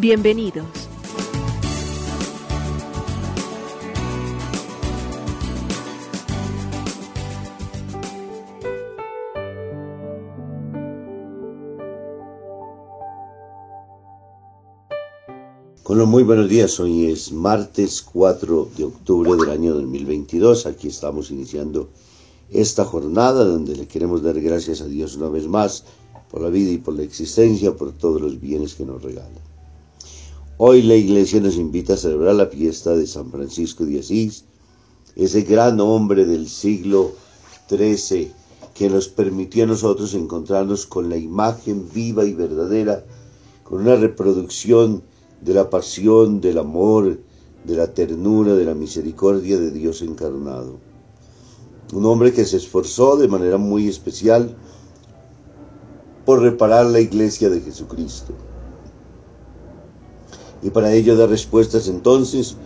[0.00, 0.64] Bienvenidos.
[15.88, 20.66] Los muy buenos días, hoy es martes 4 de octubre del año 2022.
[20.66, 21.88] Aquí estamos iniciando
[22.50, 25.82] esta jornada donde le queremos dar gracias a Dios una vez más
[26.30, 29.47] por la vida y por la existencia, por todos los bienes que nos regala.
[30.60, 34.44] Hoy la iglesia nos invita a celebrar la fiesta de San Francisco de Asís,
[35.14, 37.12] ese gran hombre del siglo
[37.68, 38.32] XIII
[38.74, 43.04] que nos permitió a nosotros encontrarnos con la imagen viva y verdadera,
[43.62, 45.04] con una reproducción
[45.42, 47.20] de la pasión, del amor,
[47.62, 50.80] de la ternura, de la misericordia de Dios encarnado.
[51.92, 54.56] Un hombre que se esforzó de manera muy especial
[56.26, 58.34] por reparar la iglesia de Jesucristo
[60.62, 62.56] y para ello da respuestas entonces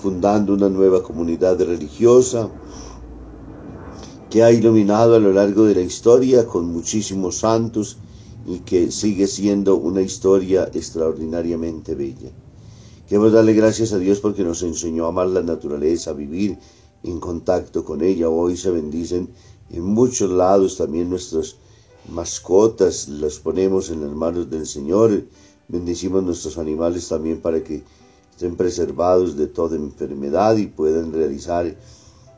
[0.00, 2.48] fundando una nueva comunidad religiosa
[4.30, 7.98] que ha iluminado a lo largo de la historia con muchísimos santos
[8.46, 12.30] y que sigue siendo una historia extraordinariamente bella.
[13.06, 16.58] Queremos darle gracias a Dios porque nos enseñó a amar la naturaleza, a vivir
[17.02, 18.30] en contacto con ella.
[18.30, 19.28] Hoy se bendicen
[19.70, 21.56] en muchos lados también nuestras
[22.10, 25.24] mascotas, las ponemos en las manos del Señor
[25.68, 27.82] Bendecimos nuestros animales también para que
[28.30, 31.76] estén preservados de toda enfermedad y puedan realizar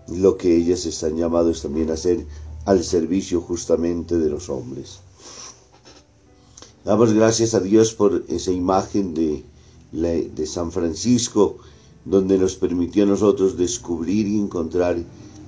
[0.08, 2.26] lo que ellas están llamados también a hacer
[2.66, 5.00] al servicio justamente de los hombres.
[6.84, 9.43] Damos gracias a Dios por esa imagen de,
[9.93, 11.56] de San Francisco,
[12.04, 14.99] donde nos permitió a nosotros descubrir y encontrar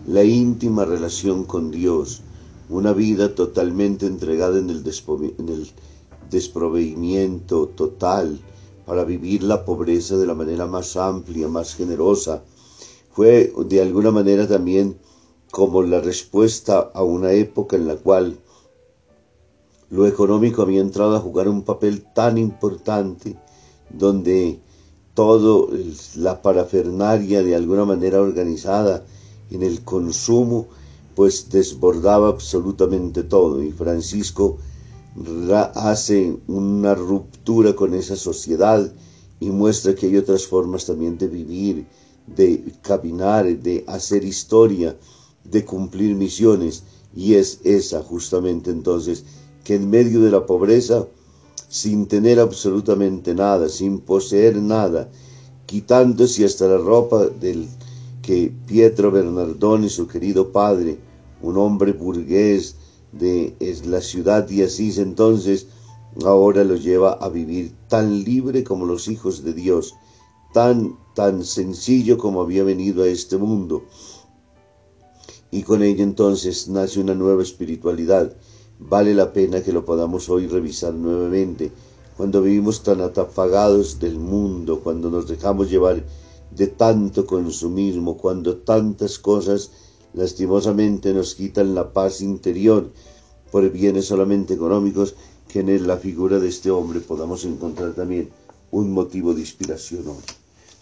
[0.06, 2.22] la íntima relación con Dios,
[2.69, 4.83] una vida totalmente entregada en el,
[5.39, 5.69] en el
[6.31, 8.41] desproveimiento total
[8.87, 12.43] para vivir la pobreza de la manera más amplia, más generosa.
[13.13, 14.97] Fue de alguna manera también
[15.51, 18.39] como la respuesta a una época en la cual
[19.91, 23.37] lo económico había entrado a jugar un papel tan importante,
[23.91, 24.61] donde
[25.15, 25.71] todo
[26.17, 29.05] la parafernaria de alguna manera organizada
[29.51, 30.67] en el consumo,
[31.15, 33.63] pues desbordaba absolutamente todo.
[33.63, 34.59] Y Francisco
[35.75, 38.93] hace una ruptura con esa sociedad
[39.41, 41.87] y muestra que hay otras formas también de vivir,
[42.27, 44.97] de caminar, de hacer historia,
[45.44, 46.82] de cumplir misiones.
[47.15, 49.25] Y es esa justamente entonces
[49.65, 51.06] que en medio de la pobreza,
[51.69, 55.10] sin tener absolutamente nada, sin poseer nada,
[55.66, 57.66] quitándose hasta la ropa del
[58.22, 60.98] que Pietro Bernardoni, su querido padre,
[61.43, 62.77] un hombre burgués,
[63.19, 65.66] de es la ciudad de Asís entonces
[66.25, 69.94] ahora lo lleva a vivir tan libre como los hijos de Dios,
[70.54, 73.84] tan, tan sencillo como había venido a este mundo.
[75.50, 78.34] Y con ello entonces nace una nueva espiritualidad.
[78.78, 81.71] Vale la pena que lo podamos hoy revisar nuevamente.
[82.16, 86.03] Cuando vivimos tan atafagados del mundo, cuando nos dejamos llevar
[86.50, 89.71] de tanto consumismo, cuando tantas cosas
[90.16, 92.91] lastimosamente nos quitan la paz interior
[93.53, 95.15] por bienes solamente económicos,
[95.49, 98.31] que en la figura de este hombre podamos encontrar también
[98.72, 100.25] un motivo de inspiración hoy.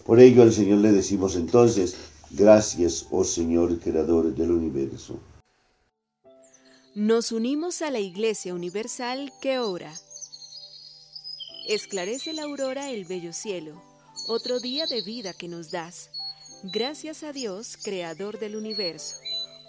[0.07, 1.97] Por ello al Señor le decimos entonces,
[2.31, 5.19] gracias, oh Señor, Creador del universo.
[6.95, 9.93] Nos unimos a la Iglesia Universal que ora.
[11.69, 13.83] Esclarece la aurora el bello cielo,
[14.29, 16.11] otro día de vida que nos das.
[16.73, 19.17] Gracias a Dios, Creador del universo.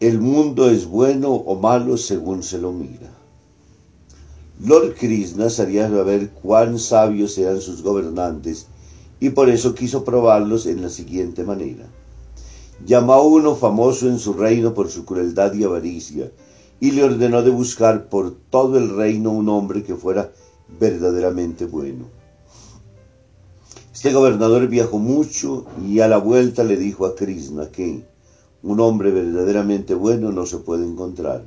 [0.00, 3.10] El mundo es bueno o malo según se lo mira.
[4.64, 8.68] Lord Krishna sabía saber cuán sabios eran sus gobernantes
[9.18, 11.86] y por eso quiso probarlos en la siguiente manera.
[12.86, 16.30] Llamó a uno famoso en su reino por su crueldad y avaricia
[16.78, 20.30] y le ordenó de buscar por todo el reino un hombre que fuera
[20.78, 22.04] verdaderamente bueno.
[23.92, 28.04] Este gobernador viajó mucho y a la vuelta le dijo a Krishna que
[28.62, 31.44] un hombre verdaderamente bueno no se puede encontrar.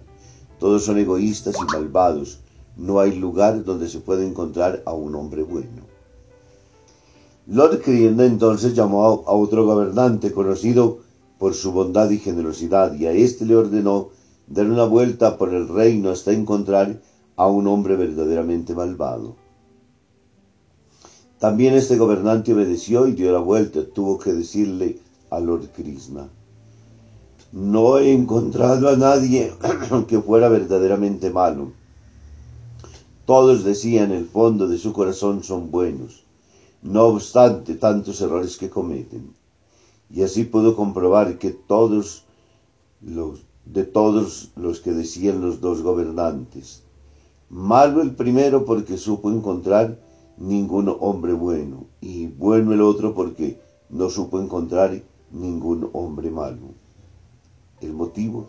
[0.59, 2.39] Todos son egoístas y malvados.
[2.77, 5.83] No hay lugar donde se pueda encontrar a un hombre bueno.
[7.47, 10.99] Lord Krishna entonces llamó a otro gobernante conocido
[11.37, 14.09] por su bondad y generosidad y a éste le ordenó
[14.47, 17.01] dar una vuelta por el reino hasta encontrar
[17.35, 19.35] a un hombre verdaderamente malvado.
[21.39, 23.83] También este gobernante obedeció y dio la vuelta.
[23.91, 24.99] Tuvo que decirle
[25.31, 26.29] a Lord Krishna,
[27.51, 29.53] no he encontrado a nadie
[30.07, 31.73] que fuera verdaderamente malo.
[33.25, 36.23] Todos decían en el fondo de su corazón son buenos,
[36.81, 39.33] no obstante tantos errores que cometen.
[40.09, 42.23] Y así pudo comprobar que todos
[43.01, 46.83] los, de todos los que decían los dos gobernantes,
[47.49, 49.99] malo el primero porque supo encontrar
[50.37, 53.59] ningún hombre bueno, y bueno el otro porque
[53.89, 55.01] no supo encontrar
[55.31, 56.80] ningún hombre malo
[57.81, 58.47] el motivo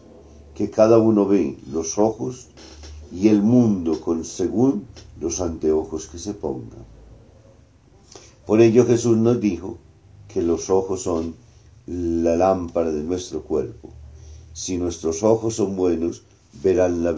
[0.55, 2.49] que cada uno ve los ojos
[3.13, 4.87] y el mundo con según
[5.21, 6.85] los anteojos que se pongan.
[8.47, 9.79] Por ello Jesús nos dijo
[10.29, 11.35] que los ojos son
[11.87, 13.91] la lámpara de nuestro cuerpo.
[14.53, 16.23] Si nuestros ojos son buenos,
[16.63, 17.15] verán la,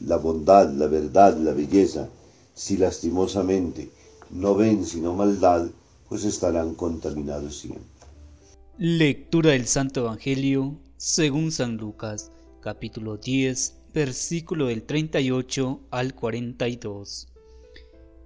[0.00, 2.08] la, bondad, la verdad, la belleza.
[2.54, 3.90] Si lastimosamente
[4.30, 5.68] no ven sino maldad,
[6.08, 7.82] pues estarán contaminados siempre.
[8.78, 17.26] Lectura del Santo Evangelio según San Lucas, capítulo 10, versículo del 38 al 42.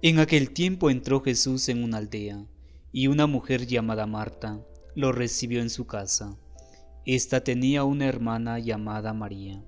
[0.03, 2.45] En aquel tiempo entró Jesús en una aldea,
[2.91, 4.63] y una mujer llamada Marta
[4.93, 6.37] lo recibió en su casa.
[7.03, 9.65] Esta tenía una hermana llamada María,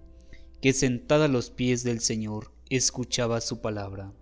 [0.61, 4.13] que sentada a los pies del Señor escuchaba su palabra,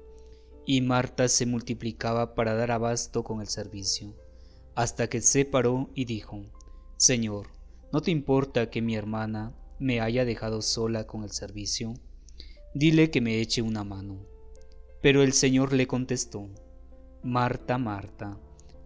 [0.65, 4.15] y Marta se multiplicaba para dar abasto con el servicio,
[4.75, 6.45] hasta que se paró y dijo,
[6.95, 7.56] Señor,
[7.93, 11.93] ¿No te importa que mi hermana me haya dejado sola con el servicio?
[12.73, 14.25] Dile que me eche una mano.
[15.01, 16.49] Pero el Señor le contestó,
[17.23, 18.37] Marta, Marta,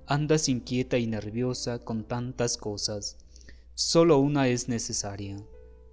[0.06, 3.18] andas inquieta y nerviosa con tantas cosas.
[3.74, 5.44] Solo una es necesaria.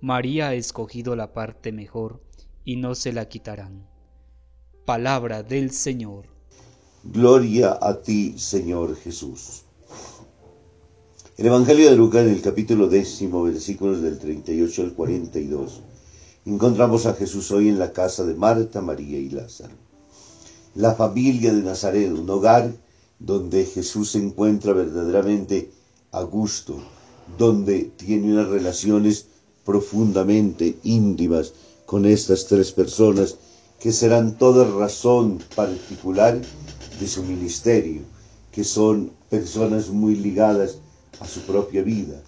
[0.02, 2.22] María ha escogido la parte mejor
[2.64, 3.88] y no se la quitarán.
[4.84, 6.26] Palabra del Señor.
[7.04, 9.64] Gloria a ti, Señor Jesús.
[11.38, 15.82] El Evangelio de Lucas, en el capítulo décimo, versículos del 38 al 42,
[16.46, 19.74] encontramos a Jesús hoy en la casa de Marta, María y Lázaro.
[20.74, 22.72] La familia de Nazaret, un hogar
[23.20, 25.70] donde Jesús se encuentra verdaderamente
[26.10, 26.82] a gusto,
[27.38, 29.26] donde tiene unas relaciones
[29.64, 31.52] profundamente íntimas
[31.86, 33.36] con estas tres personas
[33.78, 36.36] que serán toda razón particular
[36.98, 38.02] de su ministerio,
[38.50, 40.78] que son personas muy ligadas
[41.20, 42.22] a su propia vida,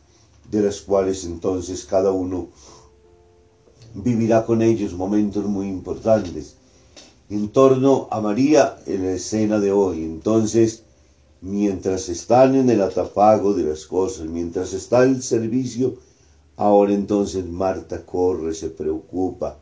[0.50, 2.48] de las cuales entonces cada uno
[3.94, 6.56] vivirá con ellos momentos muy importantes.
[7.28, 10.82] En torno a María en la escena de hoy, entonces,
[11.40, 15.98] mientras están en el atapago de las cosas, mientras está el servicio,
[16.56, 19.58] ahora entonces Marta corre, se preocupa,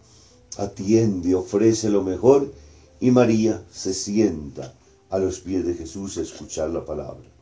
[0.56, 2.52] atiende, ofrece lo mejor
[3.00, 4.74] y María se sienta
[5.10, 7.37] a los pies de Jesús a escuchar la palabra.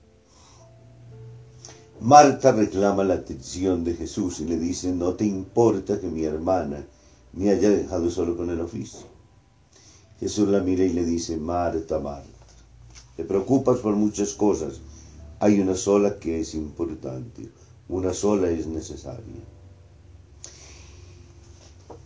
[2.00, 6.84] Marta reclama la atención de Jesús y le dice, no te importa que mi hermana
[7.32, 9.06] me haya dejado solo con el oficio.
[10.20, 12.28] Jesús la mira y le dice, Marta, Marta,
[13.16, 14.80] te preocupas por muchas cosas,
[15.40, 17.50] hay una sola que es importante,
[17.88, 19.42] una sola es necesaria.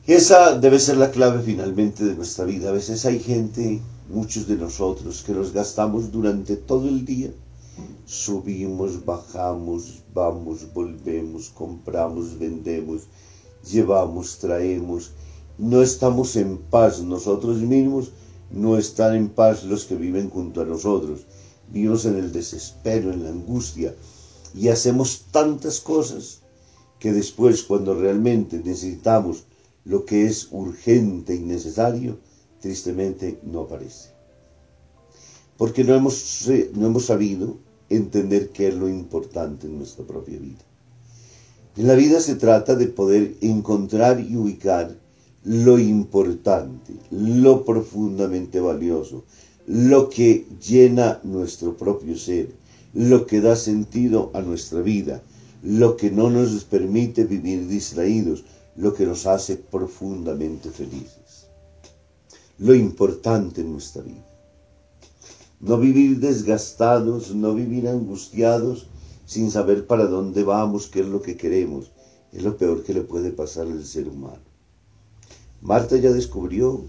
[0.06, 2.70] Esa debe ser la clave finalmente de nuestra vida.
[2.70, 7.30] A veces hay gente, muchos de nosotros, que nos gastamos durante todo el día
[8.10, 13.02] subimos, bajamos, vamos, volvemos, compramos, vendemos,
[13.64, 15.12] llevamos, traemos.
[15.58, 18.10] No estamos en paz nosotros mismos,
[18.50, 21.20] no están en paz los que viven junto a nosotros.
[21.68, 23.94] Vivimos en el desespero, en la angustia
[24.56, 26.40] y hacemos tantas cosas
[26.98, 29.44] que después cuando realmente necesitamos
[29.84, 32.18] lo que es urgente y necesario,
[32.60, 34.10] tristemente no aparece.
[35.56, 40.64] Porque no hemos, no hemos sabido entender qué es lo importante en nuestra propia vida.
[41.76, 44.96] En la vida se trata de poder encontrar y ubicar
[45.44, 49.24] lo importante, lo profundamente valioso,
[49.66, 52.54] lo que llena nuestro propio ser,
[52.92, 55.22] lo que da sentido a nuestra vida,
[55.62, 58.44] lo que no nos permite vivir distraídos,
[58.76, 61.46] lo que nos hace profundamente felices.
[62.58, 64.29] Lo importante en nuestra vida.
[65.60, 68.86] No vivir desgastados, no vivir angustiados
[69.26, 71.92] sin saber para dónde vamos, qué es lo que queremos.
[72.32, 74.40] Es lo peor que le puede pasar al ser humano.
[75.60, 76.84] Marta ya descubrió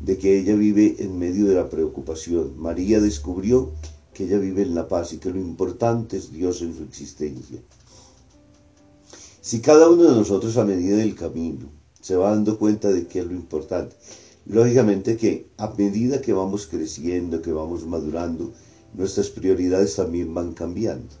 [0.00, 2.58] de que ella vive en medio de la preocupación.
[2.58, 3.72] María descubrió
[4.14, 7.60] que ella vive en la paz y que lo importante es Dios en su existencia.
[9.40, 11.66] Si cada uno de nosotros a medida del camino
[12.00, 13.94] se va dando cuenta de qué es lo importante,
[14.48, 18.52] lógicamente que a medida que vamos creciendo, que vamos madurando,
[18.94, 21.14] nuestras prioridades también van cambiando.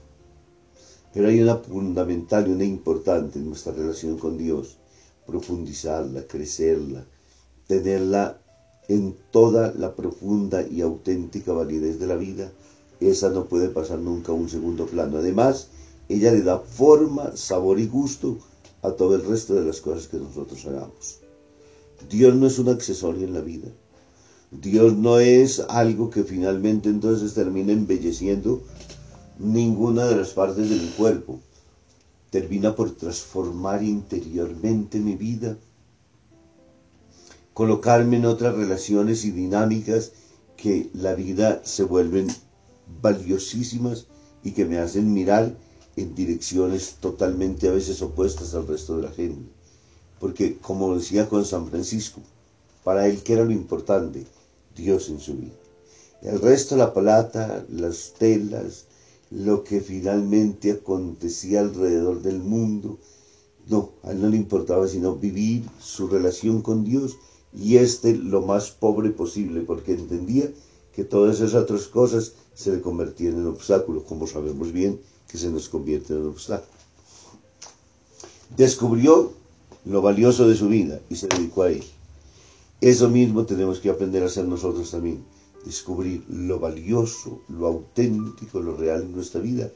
[1.12, 4.78] Pero hay una fundamental y una importante en nuestra relación con Dios,
[5.26, 7.04] profundizarla, crecerla,
[7.66, 8.40] tenerla
[8.88, 12.50] en toda la profunda y auténtica validez de la vida,
[13.00, 15.18] esa no puede pasar nunca a un segundo plano.
[15.18, 15.68] Además,
[16.08, 18.38] ella le da forma, sabor y gusto
[18.80, 21.27] a todo el resto de las cosas que nosotros hagamos.
[22.08, 23.68] Dios no es un accesorio en la vida.
[24.50, 28.62] Dios no es algo que finalmente entonces termina embelleciendo
[29.38, 31.40] ninguna de las partes de mi cuerpo.
[32.30, 35.56] Termina por transformar interiormente mi vida
[37.58, 40.12] colocarme en otras relaciones y dinámicas
[40.56, 42.28] que la vida se vuelven
[43.02, 44.06] valiosísimas
[44.44, 45.58] y que me hacen mirar
[45.96, 49.57] en direcciones totalmente a veces opuestas al resto de la gente.
[50.20, 52.20] Porque, como decía con San Francisco,
[52.84, 54.26] para él, ¿qué era lo importante?
[54.74, 55.54] Dios en su vida.
[56.22, 58.86] El resto, la plata, las telas,
[59.30, 62.98] lo que finalmente acontecía alrededor del mundo,
[63.68, 67.16] no, a él no le importaba sino vivir su relación con Dios
[67.52, 70.50] y este lo más pobre posible, porque entendía
[70.92, 75.50] que todas esas otras cosas se le convertían en obstáculos, como sabemos bien que se
[75.50, 76.74] nos convierte en obstáculos.
[78.56, 79.32] Descubrió
[79.88, 81.82] lo valioso de su vida y se dedicó a él.
[82.80, 85.24] Eso mismo tenemos que aprender a hacer nosotros también,
[85.64, 89.70] descubrir lo valioso, lo auténtico, lo real en nuestra vida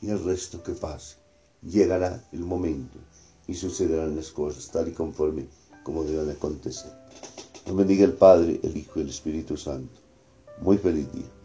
[0.00, 1.16] y el resto que pase.
[1.62, 2.98] Llegará el momento
[3.46, 5.46] y sucederán las cosas tal y conforme
[5.82, 6.92] como deban acontecer.
[7.66, 10.00] Nos bendiga el Padre, el Hijo y el Espíritu Santo.
[10.62, 11.37] Muy feliz día.